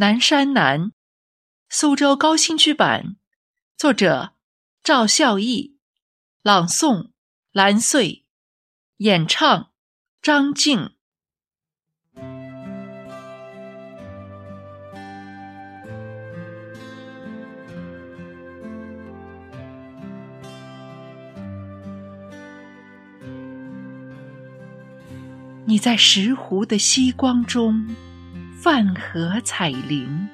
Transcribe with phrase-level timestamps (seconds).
[0.00, 0.92] 南山南，
[1.68, 3.16] 苏州高新区版，
[3.76, 4.32] 作者
[4.82, 5.76] 赵孝义，
[6.40, 7.10] 朗诵
[7.52, 8.24] 蓝穗，
[8.96, 9.72] 演唱
[10.22, 10.92] 张静。
[25.66, 27.94] 你在石湖的曦光中
[28.62, 30.28] 泛荷彩铃，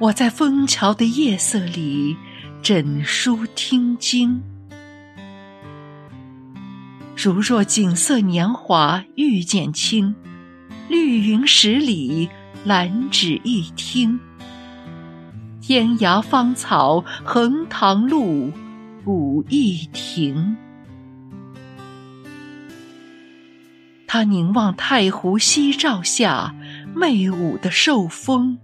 [0.00, 2.16] 我在枫桥的夜色里
[2.60, 4.42] 枕书听经。
[7.16, 10.12] 如若锦瑟年华遇见卿，
[10.88, 12.28] 绿云十里，
[12.64, 14.18] 兰芷一听。
[15.60, 18.50] 天涯芳草，横塘路，
[19.04, 20.56] 古驿亭。
[24.08, 26.54] 他凝望太湖夕照下
[26.94, 28.58] 媚舞的寿风，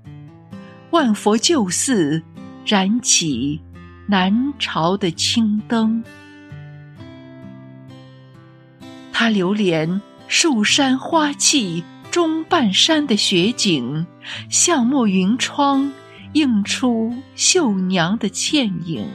[0.90, 2.22] 万佛旧寺
[2.64, 3.60] 燃起
[4.06, 6.02] 南朝的青灯。
[9.12, 14.06] 他留恋树山花气中半山的雪景，
[14.48, 15.92] 巷陌云窗
[16.32, 19.06] 映出绣娘的倩影。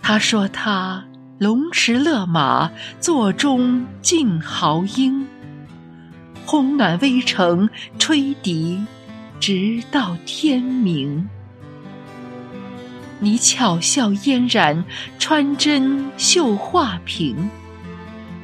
[0.00, 1.09] 他说他。
[1.40, 5.26] 龙池勒马，座中尽豪英。
[6.46, 7.66] 烘暖微城，
[7.98, 8.78] 吹笛，
[9.40, 11.26] 直到天明。
[13.20, 14.84] 你巧笑嫣然，
[15.18, 17.48] 穿针绣画屏，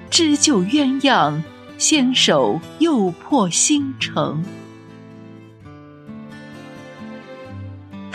[0.09, 1.43] 织就鸳鸯，
[1.77, 4.43] 纤手又破星城。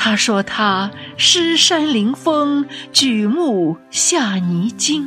[0.04, 5.04] 他说：“他诗山临风，举目下泥津；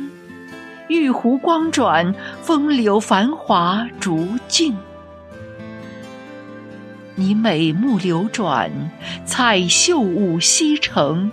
[0.87, 4.73] 玉壶光转，风流繁华逐尽。
[7.15, 8.71] 你美目流转，
[9.25, 11.29] 彩袖舞西城；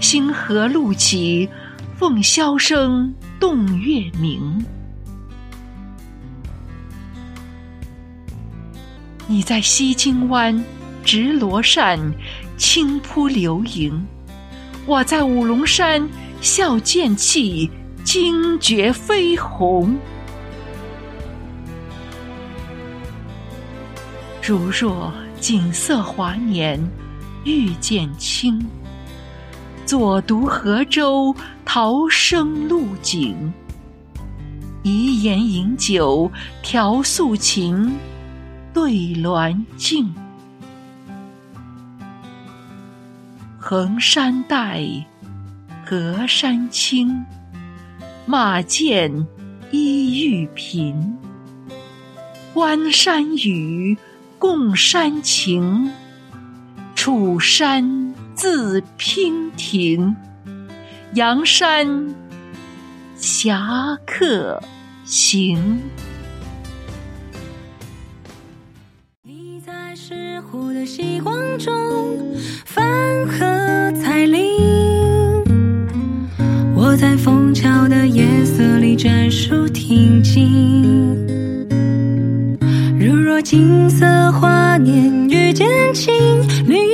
[0.00, 1.48] 星河露起，
[1.96, 4.66] 凤箫声动月明。
[9.28, 10.64] 你在西京湾
[11.04, 12.12] 执罗扇。”
[12.56, 14.06] 轻扑流萤，
[14.86, 16.08] 我在五龙山
[16.40, 17.70] 笑剑气，
[18.04, 19.96] 惊觉飞鸿。
[24.42, 26.78] 如若锦瑟华年
[27.44, 28.64] 遇见卿，
[29.84, 33.52] 左独河州，桃生露井。
[34.82, 36.30] 遗言饮酒，
[36.62, 37.90] 调素琴，
[38.72, 40.14] 对鸾镜。
[43.66, 44.84] 横山黛，
[45.86, 47.24] 隔山青，
[48.26, 49.26] 马见
[49.70, 51.16] 衣玉贫。
[52.52, 53.96] 关山雨，
[54.38, 55.90] 共山情，
[56.94, 60.14] 楚山自娉婷。
[61.14, 62.14] 阳山
[63.16, 64.62] 侠客
[65.06, 65.80] 行。
[69.22, 72.36] 你在石湖的曦光中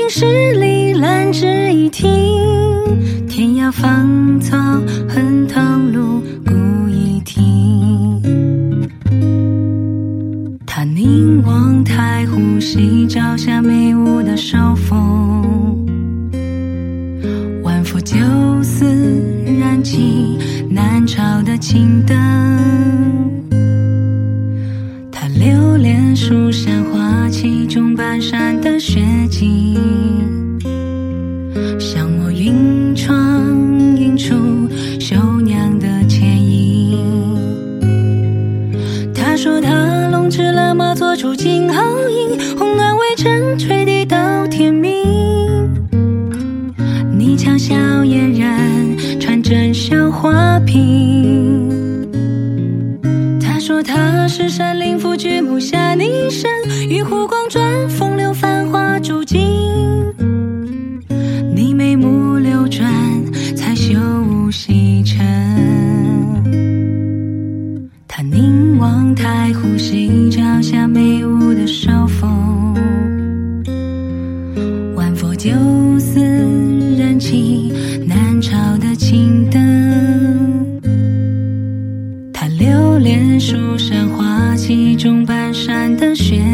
[0.01, 2.09] 云十里，兰芷一庭。
[3.29, 4.57] 天涯芳草，
[5.07, 6.01] 横塘路。
[12.61, 15.87] 夕照下眉舞的手风，
[17.63, 18.17] 万佛旧
[18.63, 18.85] 寺
[19.59, 20.39] 燃起
[20.71, 22.60] 南朝的青灯。
[27.71, 29.01] 中半山的雪
[29.31, 29.79] 景，
[31.79, 34.35] 像我云窗映出
[34.99, 36.99] 绣娘的倩影。
[39.15, 42.37] 他说他龙驰了马，做出惊豪英。
[42.59, 44.91] 红鸾微尘，吹笛到天明。
[47.17, 51.71] 你巧笑嫣然，穿针绣花屏。
[53.41, 55.79] 他说他是山林府，举目下，
[57.11, 58.17] 湖光转，风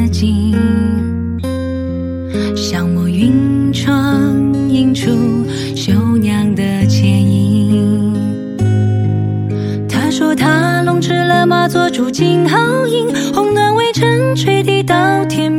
[0.09, 0.55] 景，
[2.55, 4.35] 像抹云窗
[4.69, 5.11] 映出
[5.75, 8.15] 绣娘的倩影。
[9.89, 15.51] 他说他龙吃了马，做主金好饮，红暖微尘垂地到天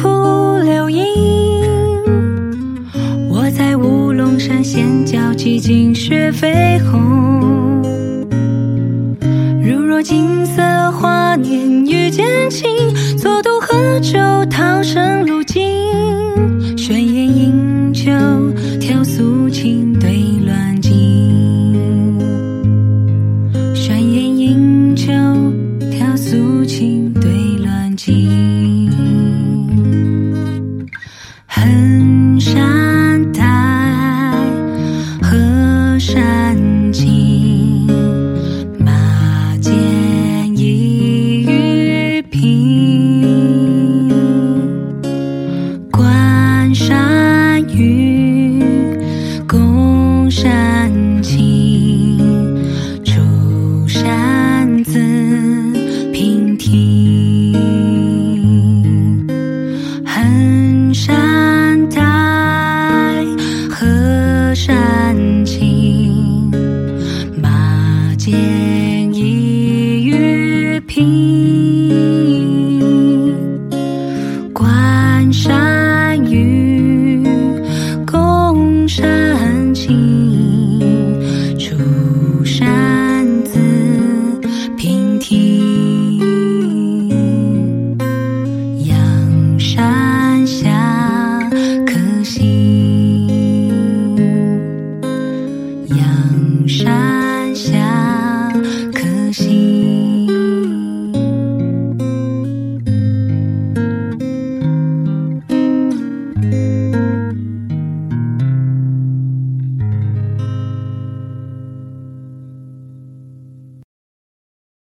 [0.00, 1.04] 浦流影。
[3.28, 7.82] 我在乌龙山仙脚，寂静雪飞红。
[9.60, 10.62] 如若锦瑟
[10.92, 12.68] 华年遇见卿，
[13.16, 14.18] 坐渡河舟，